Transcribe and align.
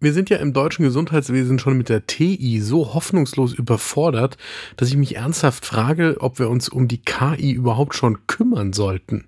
Wir 0.00 0.12
sind 0.12 0.30
ja 0.30 0.36
im 0.36 0.52
deutschen 0.52 0.84
Gesundheitswesen 0.84 1.58
schon 1.58 1.76
mit 1.76 1.88
der 1.88 2.06
TI 2.06 2.60
so 2.60 2.94
hoffnungslos 2.94 3.52
überfordert, 3.52 4.36
dass 4.76 4.88
ich 4.90 4.96
mich 4.96 5.16
ernsthaft 5.16 5.66
frage, 5.66 6.16
ob 6.20 6.38
wir 6.38 6.48
uns 6.48 6.68
um 6.68 6.86
die 6.86 7.02
KI 7.02 7.50
überhaupt 7.50 7.96
schon 7.96 8.26
kümmern 8.28 8.72
sollten. 8.72 9.26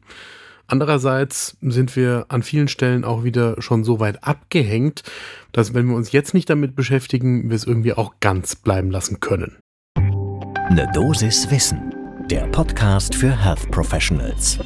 Andererseits 0.69 1.57
sind 1.61 1.97
wir 1.97 2.27
an 2.29 2.45
vielen 2.45 2.69
Stellen 2.69 3.05
auch 3.05 3.25
wieder 3.25 3.61
schon 3.61 3.83
so 3.83 3.99
weit 3.99 4.23
abgehängt, 4.23 5.03
dass 5.51 5.75
wenn 5.75 5.89
wir 5.89 5.97
uns 5.97 6.13
jetzt 6.13 6.35
nicht 6.35 6.49
damit 6.49 6.77
beschäftigen, 6.77 7.51
wir 7.51 7.57
es 7.57 7.65
irgendwie 7.65 7.95
auch 7.95 8.15
ganz 8.21 8.55
bleiben 8.55 8.93
lassen 8.93 9.19
können. 9.19 9.57
Eine 9.97 10.89
Dosis 10.95 11.51
Wissen, 11.51 11.93
der 12.31 12.47
Podcast 12.47 13.17
für 13.17 13.37
Health 13.37 13.69
Professionals. 13.73 14.61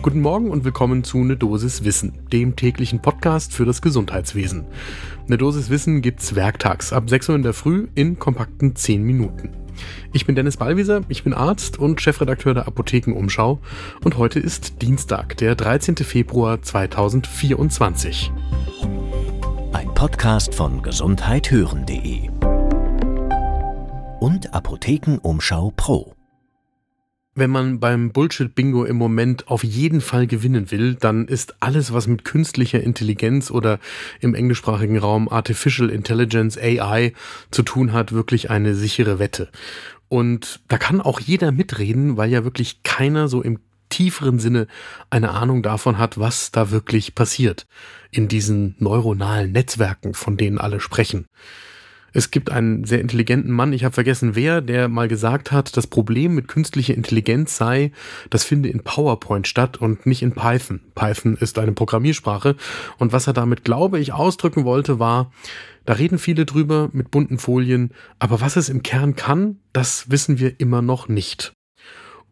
Guten 0.00 0.20
Morgen 0.20 0.50
und 0.50 0.64
willkommen 0.64 1.02
zu 1.02 1.18
Ne 1.18 1.36
Dosis 1.36 1.82
Wissen, 1.82 2.12
dem 2.32 2.54
täglichen 2.54 3.02
Podcast 3.02 3.52
für 3.52 3.64
das 3.64 3.82
Gesundheitswesen. 3.82 4.64
Ne 5.26 5.36
Dosis 5.36 5.70
Wissen 5.70 6.02
gibt's 6.02 6.36
werktags 6.36 6.92
ab 6.92 7.10
6 7.10 7.30
Uhr 7.30 7.34
in 7.34 7.42
der 7.42 7.52
Früh 7.52 7.88
in 7.96 8.16
kompakten 8.16 8.76
10 8.76 9.02
Minuten. 9.02 9.50
Ich 10.12 10.24
bin 10.24 10.36
Dennis 10.36 10.56
Ballwieser, 10.56 11.02
ich 11.08 11.24
bin 11.24 11.34
Arzt 11.34 11.80
und 11.80 12.00
Chefredakteur 12.00 12.54
der 12.54 12.68
Apothekenumschau 12.68 13.58
und 14.04 14.16
heute 14.16 14.38
ist 14.38 14.80
Dienstag, 14.82 15.36
der 15.38 15.56
13. 15.56 15.96
Februar 15.96 16.62
2024. 16.62 18.30
Ein 19.72 19.94
Podcast 19.94 20.54
von 20.54 20.80
gesundheithören.de 20.80 22.30
und 24.20 24.54
Apothekenumschau 24.54 25.72
Pro. 25.76 26.17
Wenn 27.38 27.50
man 27.50 27.78
beim 27.78 28.10
Bullshit-Bingo 28.10 28.84
im 28.84 28.96
Moment 28.96 29.46
auf 29.46 29.62
jeden 29.62 30.00
Fall 30.00 30.26
gewinnen 30.26 30.72
will, 30.72 30.96
dann 30.96 31.28
ist 31.28 31.54
alles, 31.62 31.92
was 31.92 32.08
mit 32.08 32.24
künstlicher 32.24 32.82
Intelligenz 32.82 33.52
oder 33.52 33.78
im 34.18 34.34
englischsprachigen 34.34 34.98
Raum 34.98 35.28
Artificial 35.28 35.88
Intelligence 35.88 36.58
AI 36.58 37.12
zu 37.52 37.62
tun 37.62 37.92
hat, 37.92 38.10
wirklich 38.10 38.50
eine 38.50 38.74
sichere 38.74 39.20
Wette. 39.20 39.50
Und 40.08 40.58
da 40.66 40.78
kann 40.78 41.00
auch 41.00 41.20
jeder 41.20 41.52
mitreden, 41.52 42.16
weil 42.16 42.28
ja 42.28 42.42
wirklich 42.42 42.82
keiner 42.82 43.28
so 43.28 43.40
im 43.40 43.60
tieferen 43.88 44.40
Sinne 44.40 44.66
eine 45.08 45.30
Ahnung 45.30 45.62
davon 45.62 45.96
hat, 45.96 46.18
was 46.18 46.50
da 46.50 46.72
wirklich 46.72 47.14
passiert 47.14 47.68
in 48.10 48.26
diesen 48.26 48.74
neuronalen 48.80 49.52
Netzwerken, 49.52 50.12
von 50.12 50.36
denen 50.36 50.58
alle 50.58 50.80
sprechen. 50.80 51.26
Es 52.12 52.30
gibt 52.30 52.50
einen 52.50 52.84
sehr 52.84 53.00
intelligenten 53.00 53.52
Mann, 53.52 53.72
ich 53.72 53.84
habe 53.84 53.94
vergessen 53.94 54.34
wer, 54.34 54.60
der 54.60 54.88
mal 54.88 55.08
gesagt 55.08 55.52
hat, 55.52 55.76
das 55.76 55.86
Problem 55.86 56.34
mit 56.34 56.48
künstlicher 56.48 56.94
Intelligenz 56.94 57.56
sei, 57.56 57.92
das 58.30 58.44
finde 58.44 58.68
in 58.68 58.82
PowerPoint 58.82 59.46
statt 59.46 59.76
und 59.76 60.06
nicht 60.06 60.22
in 60.22 60.32
Python. 60.32 60.80
Python 60.94 61.36
ist 61.36 61.58
eine 61.58 61.72
Programmiersprache 61.72 62.56
und 62.98 63.12
was 63.12 63.26
er 63.26 63.32
damit, 63.32 63.64
glaube 63.64 63.98
ich, 63.98 64.12
ausdrücken 64.12 64.64
wollte, 64.64 64.98
war, 64.98 65.32
da 65.84 65.94
reden 65.94 66.18
viele 66.18 66.44
drüber 66.44 66.90
mit 66.92 67.10
bunten 67.10 67.38
Folien, 67.38 67.92
aber 68.18 68.40
was 68.40 68.56
es 68.56 68.68
im 68.68 68.82
Kern 68.82 69.16
kann, 69.16 69.58
das 69.72 70.10
wissen 70.10 70.38
wir 70.38 70.60
immer 70.60 70.82
noch 70.82 71.08
nicht. 71.08 71.52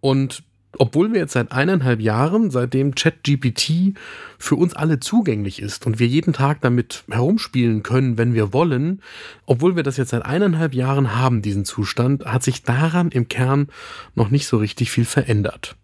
Und 0.00 0.44
obwohl 0.78 1.12
wir 1.12 1.20
jetzt 1.20 1.32
seit 1.32 1.52
eineinhalb 1.52 2.00
Jahren, 2.00 2.50
seitdem 2.50 2.94
ChatGPT 2.94 3.94
für 4.38 4.56
uns 4.56 4.74
alle 4.74 5.00
zugänglich 5.00 5.60
ist 5.60 5.86
und 5.86 5.98
wir 5.98 6.06
jeden 6.06 6.32
Tag 6.32 6.60
damit 6.60 7.05
herumspielen 7.10 7.82
können, 7.82 8.19
wenn 8.19 8.34
wir 8.34 8.52
wollen, 8.52 9.02
obwohl 9.47 9.77
wir 9.77 9.82
das 9.82 9.97
jetzt 9.97 10.10
seit 10.10 10.24
eineinhalb 10.24 10.74
Jahren 10.74 11.14
haben, 11.14 11.42
diesen 11.42 11.64
Zustand, 11.64 12.24
hat 12.24 12.42
sich 12.42 12.62
daran 12.62 13.10
im 13.10 13.28
Kern 13.28 13.69
noch 14.14 14.30
nicht 14.30 14.47
so 14.47 14.56
richtig 14.58 14.91
viel 14.91 15.04
verändert. 15.04 15.77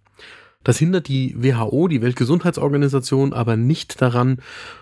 Das 0.65 0.79
hindert 0.79 1.09
die 1.09 1.35
WHO, 1.37 1.89
die 1.89 2.03
Weltgesundheitsorganisation, 2.03 3.33
aber 3.33 3.57
nicht 3.57 4.01
daran, 4.01 4.39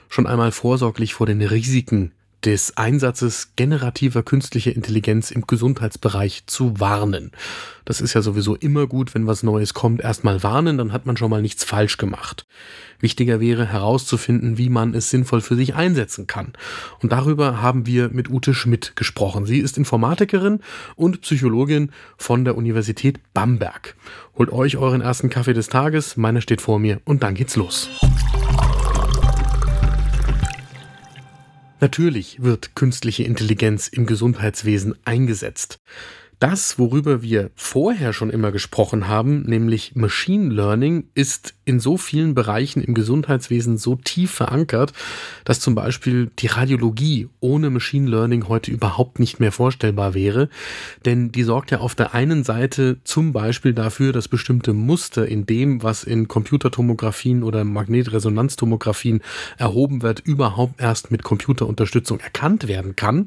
schon 0.08 0.26
einmal 0.26 0.52
vorsorglich 0.52 1.14
vor 1.14 1.26
den 1.26 1.40
Risiken 1.40 2.12
des 2.44 2.76
Einsatzes 2.76 3.52
generativer 3.56 4.22
künstlicher 4.22 4.74
Intelligenz 4.74 5.30
im 5.30 5.46
Gesundheitsbereich 5.46 6.44
zu 6.46 6.80
warnen. 6.80 7.32
Das 7.84 8.00
ist 8.00 8.14
ja 8.14 8.22
sowieso 8.22 8.54
immer 8.54 8.86
gut, 8.86 9.14
wenn 9.14 9.26
was 9.26 9.42
Neues 9.42 9.74
kommt, 9.74 10.00
erstmal 10.00 10.42
warnen, 10.42 10.78
dann 10.78 10.92
hat 10.92 11.06
man 11.06 11.16
schon 11.16 11.30
mal 11.30 11.42
nichts 11.42 11.64
falsch 11.64 11.96
gemacht. 11.96 12.46
Wichtiger 13.00 13.40
wäre 13.40 13.66
herauszufinden, 13.66 14.58
wie 14.58 14.68
man 14.68 14.94
es 14.94 15.10
sinnvoll 15.10 15.40
für 15.40 15.56
sich 15.56 15.74
einsetzen 15.74 16.26
kann. 16.26 16.52
Und 17.00 17.12
darüber 17.12 17.62
haben 17.62 17.86
wir 17.86 18.10
mit 18.10 18.30
Ute 18.30 18.54
Schmidt 18.54 18.94
gesprochen. 18.94 19.46
Sie 19.46 19.58
ist 19.58 19.78
Informatikerin 19.78 20.60
und 20.96 21.22
Psychologin 21.22 21.90
von 22.16 22.44
der 22.44 22.56
Universität 22.56 23.20
Bamberg. 23.32 23.96
Holt 24.36 24.50
euch 24.50 24.76
euren 24.76 25.00
ersten 25.00 25.30
Kaffee 25.30 25.54
des 25.54 25.68
Tages, 25.68 26.16
meiner 26.16 26.40
steht 26.40 26.60
vor 26.60 26.78
mir 26.78 27.00
und 27.04 27.22
dann 27.22 27.34
geht's 27.34 27.56
los. 27.56 27.88
Natürlich 31.80 32.42
wird 32.42 32.74
künstliche 32.74 33.22
Intelligenz 33.22 33.88
im 33.88 34.04
Gesundheitswesen 34.04 34.94
eingesetzt. 35.04 35.80
Das, 36.40 36.78
worüber 36.78 37.20
wir 37.20 37.50
vorher 37.54 38.14
schon 38.14 38.30
immer 38.30 38.50
gesprochen 38.50 39.08
haben, 39.08 39.42
nämlich 39.42 39.94
Machine 39.94 40.50
Learning, 40.50 41.04
ist 41.12 41.52
in 41.66 41.80
so 41.80 41.98
vielen 41.98 42.34
Bereichen 42.34 42.82
im 42.82 42.94
Gesundheitswesen 42.94 43.76
so 43.76 43.94
tief 43.94 44.30
verankert, 44.30 44.94
dass 45.44 45.60
zum 45.60 45.74
Beispiel 45.74 46.30
die 46.38 46.46
Radiologie 46.46 47.28
ohne 47.40 47.68
Machine 47.68 48.08
Learning 48.08 48.48
heute 48.48 48.70
überhaupt 48.70 49.18
nicht 49.18 49.38
mehr 49.38 49.52
vorstellbar 49.52 50.14
wäre. 50.14 50.48
Denn 51.04 51.30
die 51.30 51.42
sorgt 51.42 51.72
ja 51.72 51.80
auf 51.80 51.94
der 51.94 52.14
einen 52.14 52.42
Seite 52.42 53.00
zum 53.04 53.34
Beispiel 53.34 53.74
dafür, 53.74 54.14
dass 54.14 54.26
bestimmte 54.26 54.72
Muster 54.72 55.28
in 55.28 55.44
dem, 55.44 55.82
was 55.82 56.04
in 56.04 56.26
Computertomographien 56.26 57.42
oder 57.42 57.64
Magnetresonanztomographien 57.64 59.20
erhoben 59.58 60.00
wird, 60.00 60.20
überhaupt 60.20 60.80
erst 60.80 61.10
mit 61.10 61.22
Computerunterstützung 61.22 62.18
erkannt 62.18 62.66
werden 62.66 62.96
kann. 62.96 63.26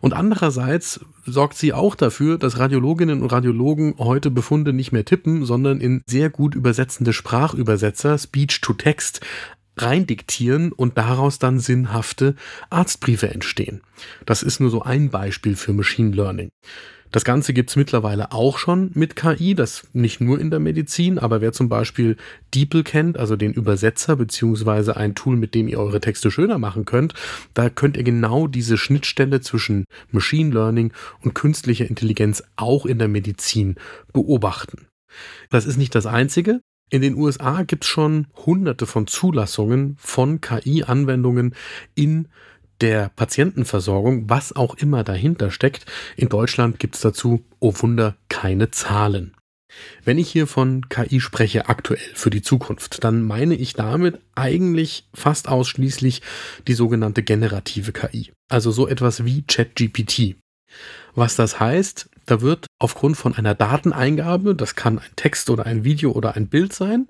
Und 0.00 0.14
andererseits 0.14 1.00
sorgt 1.26 1.56
sie 1.56 1.72
auch 1.72 1.94
dafür, 1.94 2.38
dass 2.38 2.58
Radiologinnen 2.58 3.22
und 3.22 3.32
Radiologen 3.32 3.94
heute 3.98 4.30
Befunde 4.30 4.72
nicht 4.72 4.92
mehr 4.92 5.04
tippen, 5.04 5.44
sondern 5.44 5.80
in 5.80 6.02
sehr 6.06 6.30
gut 6.30 6.54
übersetzende 6.54 7.12
Sprachübersetzer, 7.12 8.16
Speech 8.16 8.60
to 8.60 8.72
Text, 8.72 9.20
reindiktieren 9.76 10.72
und 10.72 10.98
daraus 10.98 11.38
dann 11.38 11.58
sinnhafte 11.60 12.34
Arztbriefe 12.70 13.30
entstehen. 13.30 13.82
Das 14.26 14.42
ist 14.42 14.60
nur 14.60 14.70
so 14.70 14.82
ein 14.82 15.10
Beispiel 15.10 15.56
für 15.56 15.72
Machine 15.72 16.14
Learning. 16.14 16.50
Das 17.12 17.24
Ganze 17.24 17.52
gibt's 17.52 17.74
mittlerweile 17.74 18.30
auch 18.30 18.56
schon 18.58 18.92
mit 18.94 19.16
KI, 19.16 19.56
das 19.56 19.88
nicht 19.92 20.20
nur 20.20 20.38
in 20.38 20.50
der 20.50 20.60
Medizin, 20.60 21.18
aber 21.18 21.40
wer 21.40 21.52
zum 21.52 21.68
Beispiel 21.68 22.16
DeepL 22.54 22.84
kennt, 22.84 23.18
also 23.18 23.34
den 23.34 23.52
Übersetzer 23.52 24.14
beziehungsweise 24.14 24.96
ein 24.96 25.16
Tool, 25.16 25.36
mit 25.36 25.56
dem 25.56 25.66
ihr 25.66 25.80
eure 25.80 26.00
Texte 26.00 26.30
schöner 26.30 26.58
machen 26.58 26.84
könnt, 26.84 27.14
da 27.52 27.68
könnt 27.68 27.96
ihr 27.96 28.04
genau 28.04 28.46
diese 28.46 28.78
Schnittstelle 28.78 29.40
zwischen 29.40 29.86
Machine 30.12 30.54
Learning 30.54 30.92
und 31.22 31.34
künstlicher 31.34 31.88
Intelligenz 31.88 32.44
auch 32.54 32.86
in 32.86 33.00
der 33.00 33.08
Medizin 33.08 33.74
beobachten. 34.12 34.86
Das 35.50 35.66
ist 35.66 35.78
nicht 35.78 35.96
das 35.96 36.06
Einzige. 36.06 36.60
In 36.90 37.02
den 37.02 37.14
USA 37.14 37.62
gibt's 37.62 37.86
schon 37.86 38.26
hunderte 38.34 38.84
von 38.84 39.06
Zulassungen 39.06 39.96
von 39.98 40.40
KI-Anwendungen 40.40 41.54
in 41.94 42.26
der 42.80 43.10
Patientenversorgung, 43.10 44.28
was 44.28 44.56
auch 44.56 44.74
immer 44.74 45.04
dahinter 45.04 45.52
steckt. 45.52 45.86
In 46.16 46.28
Deutschland 46.28 46.80
gibt 46.80 46.96
es 46.96 47.00
dazu, 47.00 47.44
oh 47.60 47.72
Wunder, 47.76 48.16
keine 48.28 48.72
Zahlen. 48.72 49.36
Wenn 50.04 50.18
ich 50.18 50.28
hier 50.30 50.48
von 50.48 50.88
KI 50.88 51.20
spreche 51.20 51.68
aktuell 51.68 52.00
für 52.14 52.30
die 52.30 52.42
Zukunft, 52.42 53.04
dann 53.04 53.22
meine 53.22 53.54
ich 53.54 53.74
damit 53.74 54.18
eigentlich 54.34 55.06
fast 55.14 55.48
ausschließlich 55.48 56.22
die 56.66 56.74
sogenannte 56.74 57.22
generative 57.22 57.92
KI, 57.92 58.32
also 58.48 58.72
so 58.72 58.88
etwas 58.88 59.24
wie 59.24 59.42
ChatGPT. 59.42 60.34
Was 61.14 61.36
das 61.36 61.60
heißt, 61.60 62.08
da 62.30 62.40
wird 62.40 62.66
aufgrund 62.78 63.16
von 63.16 63.34
einer 63.34 63.54
Dateneingabe, 63.54 64.54
das 64.54 64.76
kann 64.76 64.98
ein 64.98 65.10
Text 65.16 65.50
oder 65.50 65.66
ein 65.66 65.84
Video 65.84 66.12
oder 66.12 66.36
ein 66.36 66.48
Bild 66.48 66.72
sein, 66.72 67.08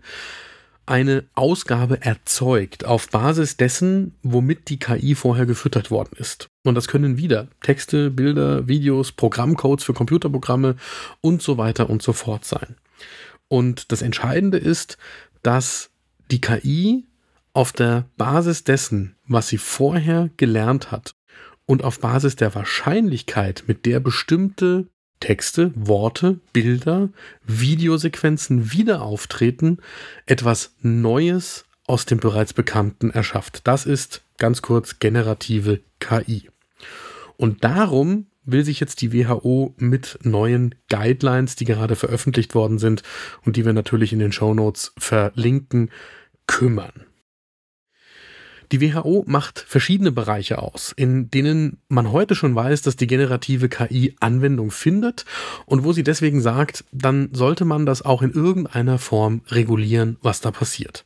eine 0.86 1.24
Ausgabe 1.34 2.02
erzeugt 2.02 2.84
auf 2.84 3.10
Basis 3.10 3.56
dessen, 3.56 4.14
womit 4.22 4.68
die 4.70 4.78
KI 4.78 5.14
vorher 5.14 5.46
gefüttert 5.46 5.90
worden 5.90 6.16
ist. 6.16 6.48
Und 6.64 6.74
das 6.74 6.88
können 6.88 7.16
wieder 7.16 7.48
Texte, 7.62 8.10
Bilder, 8.10 8.66
Videos, 8.66 9.12
Programmcodes 9.12 9.84
für 9.84 9.94
Computerprogramme 9.94 10.76
und 11.20 11.42
so 11.42 11.58
weiter 11.58 11.90
und 11.90 12.02
so 12.02 12.12
fort 12.12 12.44
sein. 12.44 12.76
Und 13.46 13.92
das 13.92 14.02
Entscheidende 14.02 14.58
ist, 14.58 14.96
dass 15.42 15.90
die 16.30 16.40
KI 16.40 17.06
auf 17.52 17.72
der 17.72 18.06
Basis 18.16 18.64
dessen, 18.64 19.16
was 19.28 19.48
sie 19.48 19.58
vorher 19.58 20.30
gelernt 20.36 20.90
hat 20.90 21.14
und 21.66 21.84
auf 21.84 22.00
Basis 22.00 22.36
der 22.36 22.54
Wahrscheinlichkeit, 22.54 23.64
mit 23.66 23.86
der 23.86 24.00
bestimmte 24.00 24.88
Texte, 25.20 25.72
Worte, 25.74 26.40
Bilder, 26.52 27.10
Videosequenzen 27.44 28.72
wieder 28.72 29.02
auftreten, 29.02 29.78
etwas 30.26 30.74
Neues 30.80 31.66
aus 31.86 32.06
dem 32.06 32.18
bereits 32.18 32.54
Bekannten 32.54 33.10
erschafft. 33.10 33.66
Das 33.66 33.86
ist 33.86 34.22
ganz 34.38 34.62
kurz 34.62 34.98
generative 34.98 35.80
KI. 35.98 36.48
Und 37.36 37.64
darum 37.64 38.26
will 38.44 38.64
sich 38.64 38.80
jetzt 38.80 39.02
die 39.02 39.12
WHO 39.12 39.74
mit 39.76 40.18
neuen 40.22 40.74
Guidelines, 40.88 41.56
die 41.56 41.64
gerade 41.64 41.96
veröffentlicht 41.96 42.54
worden 42.54 42.78
sind 42.78 43.02
und 43.44 43.56
die 43.56 43.64
wir 43.64 43.72
natürlich 43.72 44.12
in 44.12 44.18
den 44.18 44.32
Show 44.32 44.54
Notes 44.54 44.92
verlinken, 44.98 45.90
kümmern. 46.46 47.06
Die 48.72 48.80
WHO 48.80 49.24
macht 49.26 49.58
verschiedene 49.58 50.12
Bereiche 50.12 50.62
aus, 50.62 50.92
in 50.96 51.28
denen 51.28 51.78
man 51.88 52.12
heute 52.12 52.36
schon 52.36 52.54
weiß, 52.54 52.82
dass 52.82 52.94
die 52.94 53.08
generative 53.08 53.68
KI 53.68 54.14
Anwendung 54.20 54.70
findet 54.70 55.24
und 55.66 55.82
wo 55.82 55.92
sie 55.92 56.04
deswegen 56.04 56.40
sagt, 56.40 56.84
dann 56.92 57.30
sollte 57.32 57.64
man 57.64 57.84
das 57.84 58.02
auch 58.02 58.22
in 58.22 58.32
irgendeiner 58.32 58.98
Form 58.98 59.42
regulieren, 59.48 60.18
was 60.22 60.40
da 60.40 60.52
passiert. 60.52 61.04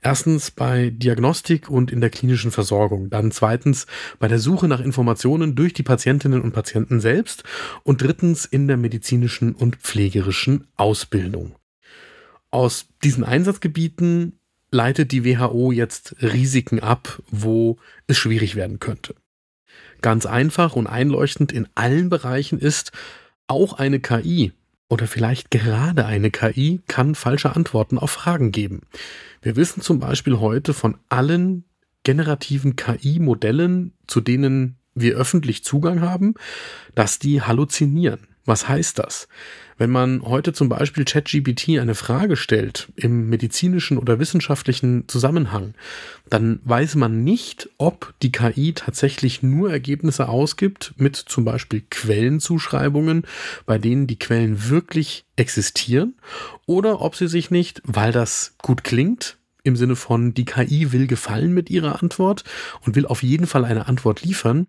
Erstens 0.00 0.50
bei 0.52 0.90
Diagnostik 0.90 1.68
und 1.68 1.90
in 1.90 2.00
der 2.00 2.10
klinischen 2.10 2.50
Versorgung. 2.52 3.10
Dann 3.10 3.32
zweitens 3.32 3.86
bei 4.18 4.28
der 4.28 4.38
Suche 4.38 4.68
nach 4.68 4.80
Informationen 4.80 5.56
durch 5.56 5.72
die 5.72 5.82
Patientinnen 5.82 6.40
und 6.40 6.52
Patienten 6.52 7.00
selbst. 7.00 7.42
Und 7.82 8.00
drittens 8.00 8.44
in 8.44 8.68
der 8.68 8.76
medizinischen 8.76 9.54
und 9.54 9.76
pflegerischen 9.76 10.68
Ausbildung. 10.76 11.56
Aus 12.50 12.86
diesen 13.02 13.24
Einsatzgebieten 13.24 14.37
leitet 14.70 15.12
die 15.12 15.24
WHO 15.24 15.72
jetzt 15.72 16.16
Risiken 16.20 16.80
ab, 16.80 17.22
wo 17.30 17.78
es 18.06 18.18
schwierig 18.18 18.54
werden 18.54 18.78
könnte. 18.80 19.14
Ganz 20.00 20.26
einfach 20.26 20.76
und 20.76 20.86
einleuchtend 20.86 21.52
in 21.52 21.68
allen 21.74 22.08
Bereichen 22.08 22.58
ist, 22.58 22.92
auch 23.46 23.72
eine 23.74 24.00
KI 24.00 24.52
oder 24.88 25.06
vielleicht 25.06 25.50
gerade 25.50 26.06
eine 26.06 26.30
KI 26.30 26.80
kann 26.86 27.14
falsche 27.14 27.54
Antworten 27.54 27.98
auf 27.98 28.10
Fragen 28.10 28.52
geben. 28.52 28.82
Wir 29.42 29.56
wissen 29.56 29.82
zum 29.82 29.98
Beispiel 29.98 30.38
heute 30.38 30.74
von 30.74 30.96
allen 31.08 31.64
generativen 32.04 32.76
KI-Modellen, 32.76 33.92
zu 34.06 34.20
denen 34.20 34.76
wir 34.94 35.16
öffentlich 35.16 35.64
Zugang 35.64 36.00
haben, 36.00 36.34
dass 36.94 37.18
die 37.18 37.42
halluzinieren. 37.42 38.26
Was 38.48 38.66
heißt 38.66 38.98
das? 38.98 39.28
Wenn 39.76 39.90
man 39.90 40.22
heute 40.22 40.54
zum 40.54 40.70
Beispiel 40.70 41.04
ChatGPT 41.04 41.78
eine 41.78 41.94
Frage 41.94 42.34
stellt 42.34 42.88
im 42.96 43.28
medizinischen 43.28 43.98
oder 43.98 44.18
wissenschaftlichen 44.18 45.06
Zusammenhang, 45.06 45.74
dann 46.30 46.58
weiß 46.64 46.94
man 46.94 47.22
nicht, 47.22 47.68
ob 47.76 48.14
die 48.22 48.32
KI 48.32 48.72
tatsächlich 48.72 49.42
nur 49.42 49.70
Ergebnisse 49.70 50.30
ausgibt 50.30 50.94
mit 50.96 51.16
zum 51.16 51.44
Beispiel 51.44 51.82
Quellenzuschreibungen, 51.90 53.24
bei 53.66 53.76
denen 53.76 54.06
die 54.06 54.18
Quellen 54.18 54.70
wirklich 54.70 55.26
existieren, 55.36 56.14
oder 56.64 57.02
ob 57.02 57.16
sie 57.16 57.28
sich 57.28 57.50
nicht, 57.50 57.82
weil 57.84 58.12
das 58.12 58.54
gut 58.62 58.82
klingt, 58.82 59.37
im 59.68 59.76
Sinne 59.76 59.96
von, 59.96 60.34
die 60.34 60.44
KI 60.44 60.92
will 60.92 61.06
gefallen 61.06 61.52
mit 61.52 61.70
ihrer 61.70 62.02
Antwort 62.02 62.44
und 62.84 62.96
will 62.96 63.06
auf 63.06 63.22
jeden 63.22 63.46
Fall 63.46 63.64
eine 63.64 63.86
Antwort 63.86 64.22
liefern, 64.22 64.66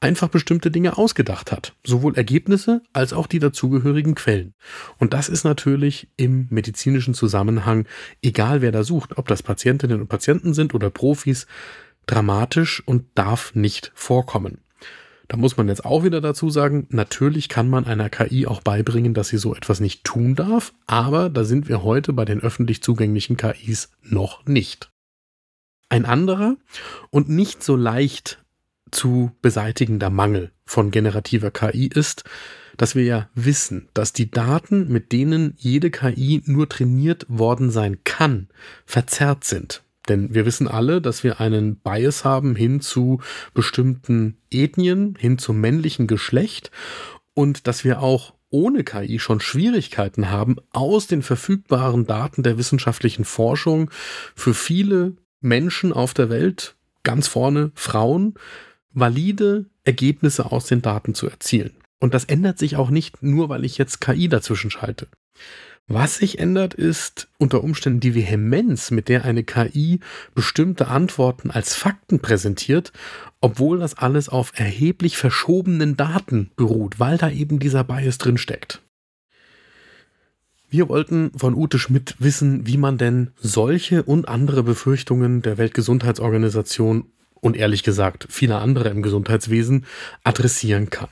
einfach 0.00 0.28
bestimmte 0.28 0.70
Dinge 0.70 0.98
ausgedacht 0.98 1.52
hat. 1.52 1.74
Sowohl 1.84 2.16
Ergebnisse 2.16 2.82
als 2.92 3.12
auch 3.12 3.26
die 3.26 3.38
dazugehörigen 3.38 4.14
Quellen. 4.14 4.54
Und 4.98 5.14
das 5.14 5.28
ist 5.28 5.44
natürlich 5.44 6.08
im 6.16 6.46
medizinischen 6.50 7.14
Zusammenhang, 7.14 7.86
egal 8.22 8.60
wer 8.60 8.72
da 8.72 8.84
sucht, 8.84 9.16
ob 9.16 9.28
das 9.28 9.42
Patientinnen 9.42 10.00
und 10.00 10.08
Patienten 10.08 10.52
sind 10.52 10.74
oder 10.74 10.90
Profis, 10.90 11.46
dramatisch 12.06 12.82
und 12.86 13.06
darf 13.14 13.54
nicht 13.54 13.92
vorkommen. 13.94 14.58
Da 15.30 15.36
muss 15.36 15.56
man 15.56 15.68
jetzt 15.68 15.84
auch 15.84 16.02
wieder 16.02 16.20
dazu 16.20 16.50
sagen, 16.50 16.88
natürlich 16.90 17.48
kann 17.48 17.70
man 17.70 17.84
einer 17.84 18.10
KI 18.10 18.48
auch 18.48 18.62
beibringen, 18.62 19.14
dass 19.14 19.28
sie 19.28 19.38
so 19.38 19.54
etwas 19.54 19.78
nicht 19.78 20.02
tun 20.02 20.34
darf, 20.34 20.74
aber 20.86 21.30
da 21.30 21.44
sind 21.44 21.68
wir 21.68 21.84
heute 21.84 22.12
bei 22.12 22.24
den 22.24 22.40
öffentlich 22.40 22.82
zugänglichen 22.82 23.36
KIs 23.36 23.92
noch 24.02 24.44
nicht. 24.46 24.90
Ein 25.88 26.04
anderer 26.04 26.56
und 27.10 27.28
nicht 27.28 27.62
so 27.62 27.76
leicht 27.76 28.42
zu 28.90 29.30
beseitigender 29.40 30.10
Mangel 30.10 30.50
von 30.64 30.90
generativer 30.90 31.52
KI 31.52 31.86
ist, 31.86 32.24
dass 32.76 32.96
wir 32.96 33.04
ja 33.04 33.30
wissen, 33.36 33.88
dass 33.94 34.12
die 34.12 34.32
Daten, 34.32 34.88
mit 34.88 35.12
denen 35.12 35.54
jede 35.58 35.92
KI 35.92 36.42
nur 36.44 36.68
trainiert 36.68 37.24
worden 37.28 37.70
sein 37.70 37.98
kann, 38.02 38.48
verzerrt 38.84 39.44
sind. 39.44 39.84
Denn 40.10 40.34
wir 40.34 40.44
wissen 40.44 40.66
alle, 40.66 41.00
dass 41.00 41.22
wir 41.22 41.38
einen 41.38 41.76
Bias 41.76 42.24
haben 42.24 42.56
hin 42.56 42.80
zu 42.80 43.20
bestimmten 43.54 44.38
Ethnien, 44.50 45.14
hin 45.16 45.38
zum 45.38 45.60
männlichen 45.60 46.08
Geschlecht 46.08 46.72
und 47.32 47.68
dass 47.68 47.84
wir 47.84 48.02
auch 48.02 48.34
ohne 48.50 48.82
KI 48.82 49.20
schon 49.20 49.38
Schwierigkeiten 49.38 50.28
haben, 50.28 50.56
aus 50.72 51.06
den 51.06 51.22
verfügbaren 51.22 52.08
Daten 52.08 52.42
der 52.42 52.58
wissenschaftlichen 52.58 53.24
Forschung 53.24 53.88
für 54.34 54.52
viele 54.52 55.14
Menschen 55.40 55.92
auf 55.92 56.12
der 56.12 56.28
Welt, 56.28 56.74
ganz 57.04 57.28
vorne 57.28 57.70
Frauen, 57.76 58.34
valide 58.92 59.66
Ergebnisse 59.84 60.50
aus 60.50 60.66
den 60.66 60.82
Daten 60.82 61.14
zu 61.14 61.28
erzielen. 61.28 61.76
Und 62.00 62.14
das 62.14 62.24
ändert 62.24 62.58
sich 62.58 62.74
auch 62.74 62.90
nicht 62.90 63.22
nur, 63.22 63.48
weil 63.48 63.64
ich 63.64 63.78
jetzt 63.78 64.00
KI 64.00 64.28
dazwischen 64.28 64.72
schalte. 64.72 65.06
Was 65.92 66.18
sich 66.18 66.38
ändert, 66.38 66.72
ist 66.72 67.26
unter 67.36 67.64
Umständen 67.64 67.98
die 67.98 68.14
Vehemenz, 68.14 68.92
mit 68.92 69.08
der 69.08 69.24
eine 69.24 69.42
KI 69.42 69.98
bestimmte 70.36 70.86
Antworten 70.86 71.50
als 71.50 71.74
Fakten 71.74 72.20
präsentiert, 72.20 72.92
obwohl 73.40 73.80
das 73.80 73.98
alles 73.98 74.28
auf 74.28 74.52
erheblich 74.54 75.16
verschobenen 75.16 75.96
Daten 75.96 76.52
beruht, 76.54 77.00
weil 77.00 77.18
da 77.18 77.28
eben 77.28 77.58
dieser 77.58 77.82
Bias 77.82 78.18
drin 78.18 78.38
steckt. 78.38 78.82
Wir 80.68 80.88
wollten 80.88 81.32
von 81.36 81.56
Ute 81.56 81.80
Schmidt 81.80 82.14
wissen, 82.20 82.68
wie 82.68 82.76
man 82.76 82.96
denn 82.96 83.32
solche 83.40 84.04
und 84.04 84.28
andere 84.28 84.62
Befürchtungen 84.62 85.42
der 85.42 85.58
Weltgesundheitsorganisation 85.58 87.06
und 87.40 87.56
ehrlich 87.56 87.82
gesagt 87.82 88.28
viele 88.30 88.58
andere 88.58 88.90
im 88.90 89.02
Gesundheitswesen 89.02 89.86
adressieren 90.22 90.88
kann. 90.88 91.10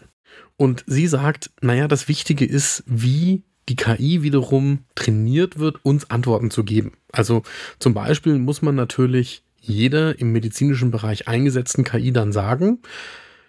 Und 0.56 0.84
sie 0.86 1.08
sagt, 1.08 1.50
naja, 1.60 1.88
das 1.88 2.06
Wichtige 2.06 2.44
ist, 2.44 2.84
wie 2.86 3.42
die 3.68 3.76
KI 3.76 4.22
wiederum 4.22 4.80
trainiert 4.94 5.58
wird, 5.58 5.84
uns 5.84 6.10
Antworten 6.10 6.50
zu 6.50 6.64
geben. 6.64 6.92
Also 7.12 7.42
zum 7.78 7.94
Beispiel 7.94 8.38
muss 8.38 8.62
man 8.62 8.74
natürlich 8.74 9.42
jeder 9.60 10.18
im 10.18 10.32
medizinischen 10.32 10.90
Bereich 10.90 11.28
eingesetzten 11.28 11.84
KI 11.84 12.12
dann 12.12 12.32
sagen, 12.32 12.80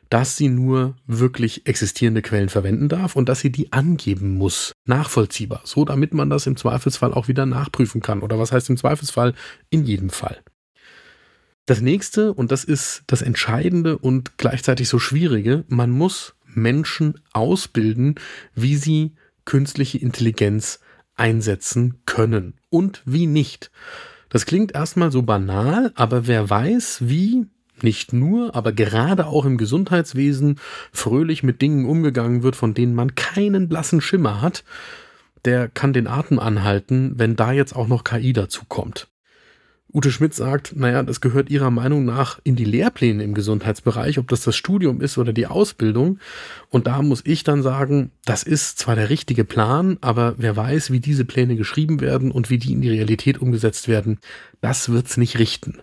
dass 0.09 0.35
sie 0.35 0.49
nur 0.49 0.95
wirklich 1.05 1.67
existierende 1.67 2.21
Quellen 2.21 2.49
verwenden 2.49 2.89
darf 2.89 3.15
und 3.15 3.29
dass 3.29 3.41
sie 3.41 3.51
die 3.51 3.71
angeben 3.71 4.35
muss, 4.35 4.73
nachvollziehbar, 4.85 5.61
so 5.65 5.85
damit 5.85 6.13
man 6.13 6.29
das 6.29 6.47
im 6.47 6.57
Zweifelsfall 6.57 7.13
auch 7.13 7.27
wieder 7.27 7.45
nachprüfen 7.45 8.01
kann. 8.01 8.21
Oder 8.21 8.39
was 8.39 8.51
heißt 8.51 8.69
im 8.69 8.77
Zweifelsfall? 8.77 9.33
In 9.69 9.85
jedem 9.85 10.09
Fall. 10.09 10.41
Das 11.67 11.81
nächste, 11.81 12.33
und 12.33 12.51
das 12.51 12.63
ist 12.63 13.03
das 13.05 13.21
Entscheidende 13.21 13.99
und 13.99 14.39
gleichzeitig 14.39 14.89
so 14.89 14.97
schwierige, 14.97 15.63
man 15.67 15.91
muss 15.91 16.33
Menschen 16.47 17.21
ausbilden, 17.31 18.15
wie 18.55 18.75
sie 18.75 19.11
künstliche 19.49 19.97
Intelligenz 19.97 20.79
einsetzen 21.15 22.01
können 22.05 22.53
und 22.69 23.01
wie 23.05 23.25
nicht. 23.25 23.71
Das 24.29 24.45
klingt 24.45 24.75
erstmal 24.75 25.11
so 25.11 25.23
banal, 25.23 25.91
aber 25.95 26.27
wer 26.27 26.51
weiß, 26.51 26.99
wie 27.09 27.47
nicht 27.81 28.13
nur, 28.13 28.55
aber 28.55 28.73
gerade 28.73 29.25
auch 29.25 29.45
im 29.45 29.57
Gesundheitswesen 29.57 30.59
fröhlich 30.91 31.41
mit 31.41 31.63
Dingen 31.63 31.85
umgegangen 31.85 32.43
wird, 32.43 32.55
von 32.55 32.75
denen 32.75 32.93
man 32.93 33.15
keinen 33.15 33.67
blassen 33.67 34.01
Schimmer 34.01 34.39
hat, 34.39 34.63
der 35.45 35.67
kann 35.67 35.93
den 35.93 36.05
Atem 36.05 36.37
anhalten, 36.37 37.13
wenn 37.15 37.35
da 37.35 37.51
jetzt 37.51 37.75
auch 37.75 37.87
noch 37.87 38.03
KI 38.03 38.33
dazu 38.33 38.65
kommt. 38.67 39.07
Ute 39.91 40.11
Schmidt 40.11 40.35
sagt, 40.35 40.75
naja, 40.75 41.01
das 41.01 41.19
gehört 41.19 41.49
ihrer 41.49 41.71
Meinung 41.71 42.05
nach 42.05 42.39
in 42.43 42.55
die 42.55 42.65
Lehrpläne 42.65 43.23
im 43.23 43.33
Gesundheitsbereich, 43.33 44.19
ob 44.19 44.27
das 44.27 44.43
das 44.43 44.55
Studium 44.55 45.01
ist 45.01 45.17
oder 45.17 45.33
die 45.33 45.47
Ausbildung. 45.47 46.19
Und 46.69 46.85
da 46.85 47.01
muss 47.01 47.21
ich 47.25 47.43
dann 47.43 47.63
sagen, 47.63 48.11
das 48.23 48.43
ist 48.43 48.77
zwar 48.77 48.95
der 48.95 49.09
richtige 49.09 49.45
Plan, 49.45 49.97
aber 50.01 50.35
wer 50.37 50.55
weiß, 50.55 50.91
wie 50.91 50.99
diese 50.99 51.25
Pläne 51.25 51.55
geschrieben 51.55 52.01
werden 52.01 52.29
und 52.29 52.51
wie 52.51 52.59
die 52.59 52.73
in 52.73 52.81
die 52.81 52.89
Realität 52.89 53.41
umgesetzt 53.41 53.87
werden, 53.87 54.19
das 54.61 54.89
wird's 54.89 55.17
nicht 55.17 55.39
richten. 55.39 55.79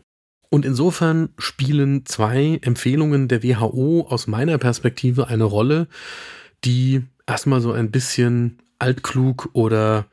Und 0.50 0.64
insofern 0.64 1.30
spielen 1.36 2.06
zwei 2.06 2.60
Empfehlungen 2.62 3.26
der 3.26 3.42
WHO 3.42 4.06
aus 4.08 4.28
meiner 4.28 4.58
Perspektive 4.58 5.26
eine 5.26 5.44
Rolle, 5.44 5.88
die 6.64 7.02
erstmal 7.26 7.60
so 7.60 7.72
ein 7.72 7.90
bisschen 7.90 8.58
altklug 8.78 9.48
oder 9.52 10.06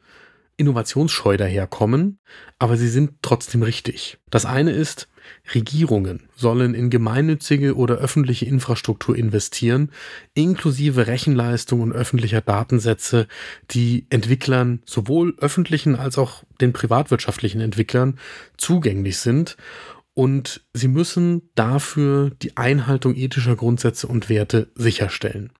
innovationsscheu 0.57 1.38
daherkommen, 1.38 2.19
aber 2.60 2.77
sie 2.77 2.89
sind 2.89 3.13
trotzdem 3.22 3.63
richtig. 3.63 4.17
Das 4.29 4.45
eine 4.45 4.72
ist, 4.72 5.07
Regierungen 5.53 6.27
sollen 6.36 6.74
in 6.74 6.89
gemeinnützige 6.89 7.75
oder 7.75 7.95
öffentliche 7.95 8.45
Infrastruktur 8.45 9.15
investieren, 9.15 9.91
inklusive 10.33 11.07
Rechenleistung 11.07 11.81
und 11.81 11.93
öffentlicher 11.93 12.41
Datensätze, 12.41 13.27
die 13.72 14.05
Entwicklern, 14.10 14.81
sowohl 14.86 15.36
öffentlichen 15.38 15.95
als 15.95 16.17
auch 16.17 16.43
den 16.62 16.74
privatwirtschaftlichen 16.74 17.62
Entwicklern, 17.62 18.19
zugänglich 18.57 19.17
sind. 19.17 19.57
Und 20.13 20.62
sie 20.74 20.88
müssen 20.88 21.50
dafür 21.55 22.31
die 22.41 22.55
Einhaltung 22.55 23.15
ethischer 23.15 23.55
Grundsätze 23.55 24.07
und 24.07 24.29
Werte 24.29 24.72
sicherstellen. 24.75 25.51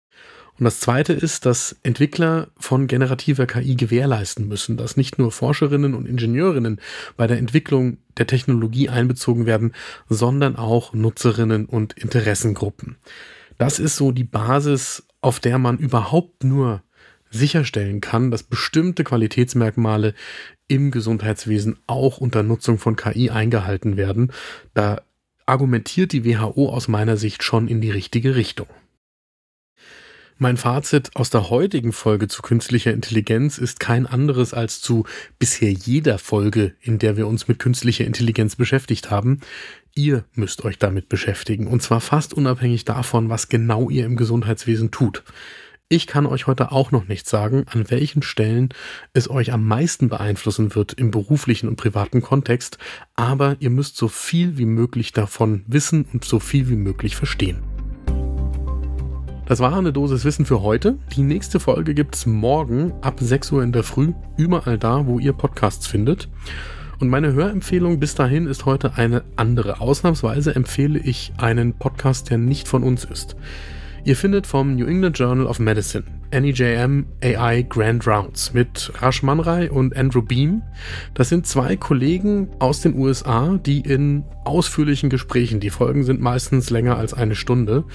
Und 0.60 0.66
das 0.66 0.80
Zweite 0.80 1.14
ist, 1.14 1.46
dass 1.46 1.76
Entwickler 1.84 2.50
von 2.58 2.88
generativer 2.88 3.48
KI 3.48 3.76
gewährleisten 3.76 4.48
müssen, 4.48 4.78
dass 4.78 4.98
nicht 4.98 5.18
nur 5.18 5.32
Forscherinnen 5.32 5.96
und 5.96 6.08
Ingenieurinnen 6.08 6.80
bei 7.18 7.26
der 7.26 7.40
Entwicklung 7.40 7.98
der 8.18 8.28
Technologie 8.28 8.90
einbezogen 8.90 9.46
werden, 9.46 9.74
sondern 10.10 10.56
auch 10.56 10.94
Nutzerinnen 10.94 11.66
und 11.66 11.94
Interessengruppen. 11.94 12.98
Das 13.58 13.80
ist 13.80 13.96
so 13.96 14.12
die 14.12 14.24
Basis, 14.24 15.08
auf 15.22 15.40
der 15.40 15.58
man 15.58 15.78
überhaupt 15.78 16.44
nur 16.44 16.84
sicherstellen 17.32 18.00
kann, 18.00 18.30
dass 18.30 18.44
bestimmte 18.44 19.04
Qualitätsmerkmale 19.04 20.14
im 20.68 20.92
Gesundheitswesen 20.92 21.78
auch 21.88 22.20
unter 22.20 22.44
Nutzung 22.44 22.78
von 22.78 22.96
KI 22.96 23.32
eingehalten 23.32 23.98
werden. 23.98 24.32
Da 24.76 25.02
argumentiert 25.46 26.14
die 26.14 26.26
WHO 26.26 26.70
aus 26.70 26.88
meiner 26.88 27.18
Sicht 27.18 27.44
schon 27.44 27.68
in 27.68 27.82
die 27.82 27.92
richtige 27.92 28.36
Richtung. 28.36 28.68
Mein 30.40 30.58
Fazit 30.58 31.12
aus 31.16 31.30
der 31.30 31.52
heutigen 31.52 31.94
Folge 31.94 32.28
zu 32.28 32.42
künstlicher 32.42 32.92
Intelligenz 32.92 33.60
ist 33.60 33.80
kein 33.80 34.08
anderes 34.08 34.54
als 34.54 34.82
zu 34.82 35.06
bisher 35.38 35.72
jeder 35.72 36.18
Folge, 36.18 36.74
in 36.82 36.98
der 36.98 37.18
wir 37.18 37.28
uns 37.28 37.48
mit 37.48 37.60
künstlicher 37.60 38.06
Intelligenz 38.06 38.56
beschäftigt 38.56 39.12
haben. 39.12 39.42
Ihr 39.94 40.26
müsst 40.34 40.66
euch 40.66 40.80
damit 40.80 41.08
beschäftigen, 41.08 41.68
und 41.68 41.84
zwar 41.84 42.02
fast 42.02 42.34
unabhängig 42.34 42.84
davon, 42.84 43.30
was 43.30 43.48
genau 43.48 43.92
ihr 43.92 44.06
im 44.06 44.16
Gesundheitswesen 44.16 44.90
tut. 44.90 45.24
Ich 45.88 46.08
kann 46.08 46.26
euch 46.26 46.48
heute 46.48 46.72
auch 46.72 46.90
noch 46.90 47.08
nicht 47.08 47.30
sagen, 47.30 47.66
an 47.68 47.92
welchen 47.92 48.24
Stellen 48.24 48.70
es 49.14 49.30
euch 49.30 49.54
am 49.54 49.68
meisten 49.68 50.10
beeinflussen 50.10 50.74
wird 50.74 50.94
im 50.94 51.12
beruflichen 51.12 51.70
und 51.70 51.76
privaten 51.76 52.24
Kontext, 52.24 52.80
aber 53.14 53.58
ihr 53.60 53.70
müsst 53.70 53.98
so 53.98 54.08
viel 54.08 54.58
wie 54.58 54.66
möglich 54.66 55.12
davon 55.12 55.64
wissen 55.68 56.06
und 56.12 56.26
so 56.26 56.40
viel 56.40 56.70
wie 56.70 56.76
möglich 56.76 57.16
verstehen. 57.16 57.73
Das 59.54 59.60
war 59.60 59.78
eine 59.78 59.94
Dosis 59.94 60.26
Wissen 60.26 60.48
für 60.48 60.64
heute. 60.64 60.98
Die 61.16 61.22
nächste 61.22 61.60
Folge 61.60 61.94
gibt 61.94 62.16
es 62.16 62.26
morgen 62.26 62.92
ab 63.02 63.20
6 63.20 63.52
Uhr 63.52 63.62
in 63.62 63.72
der 63.72 63.84
Früh, 63.84 64.14
überall 64.36 64.80
da, 64.80 65.06
wo 65.06 65.20
ihr 65.20 65.34
Podcasts 65.34 65.86
findet. 65.86 66.28
Und 67.00 67.10
meine 67.10 67.34
Hörempfehlung 67.34 68.00
bis 68.00 68.16
dahin 68.16 68.48
ist 68.48 68.66
heute 68.66 68.96
eine 68.96 69.24
andere. 69.36 69.80
Ausnahmsweise 69.80 70.56
empfehle 70.56 70.98
ich 70.98 71.34
einen 71.38 71.74
Podcast, 71.74 72.32
der 72.32 72.40
nicht 72.40 72.68
von 72.68 72.82
uns 72.82 73.06
ist. 73.06 73.36
Ihr 74.04 74.16
findet 74.16 74.48
vom 74.48 74.76
New 74.76 74.88
England 74.88 75.20
Journal 75.20 75.46
of 75.46 75.60
Medicine 75.60 76.06
NEJM 76.34 77.06
AI 77.24 77.62
Grand 77.62 78.08
Rounds 78.08 78.54
mit 78.54 78.92
Rash 79.02 79.22
Manrai 79.22 79.70
und 79.70 79.96
Andrew 79.96 80.22
Beam. 80.22 80.64
Das 81.14 81.30
sind 81.30 81.46
zwei 81.46 81.76
Kollegen 81.76 82.50
aus 82.60 82.82
den 82.82 82.98
USA, 82.98 83.60
die 83.64 83.82
in 83.82 84.24
ausführlichen 84.44 85.10
Gesprächen, 85.10 85.60
die 85.60 85.70
Folgen 85.70 86.04
sind 86.04 86.20
meistens 86.22 86.70
länger 86.70 86.98
als 86.98 87.14
eine 87.14 87.36
Stunde, 87.36 87.86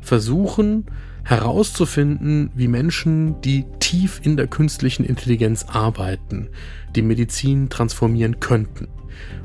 versuchen 0.00 0.86
herauszufinden, 1.24 2.50
wie 2.54 2.68
Menschen, 2.68 3.40
die 3.40 3.64
tief 3.78 4.20
in 4.22 4.36
der 4.36 4.46
künstlichen 4.46 5.04
Intelligenz 5.04 5.64
arbeiten, 5.68 6.48
die 6.94 7.02
Medizin 7.02 7.70
transformieren 7.70 8.40
könnten. 8.40 8.88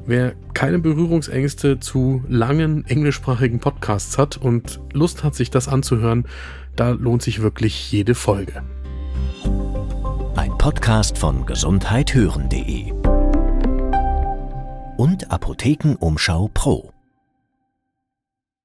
Wer 0.06 0.34
keine 0.54 0.80
Berührungsängste 0.80 1.80
zu 1.80 2.24
langen 2.28 2.86
englischsprachigen 2.86 3.60
Podcasts 3.60 4.18
hat 4.18 4.38
und 4.38 4.82
Lust 4.92 5.24
hat, 5.24 5.36
sich 5.36 5.52
das 5.52 5.68
anzuhören, 5.68 6.26
da 6.80 6.92
lohnt 6.92 7.22
sich 7.22 7.42
wirklich 7.42 7.92
jede 7.92 8.16
Folge. 8.16 8.64
Ein 10.36 10.58
Podcast 10.58 11.18
von 11.18 11.46
gesundheithören.de 11.46 12.94
und 14.98 15.30
Apothekenumschau 15.30 16.50
Pro. 16.54 16.92